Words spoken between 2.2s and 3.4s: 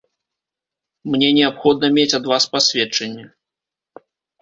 ад вас пасведчанне.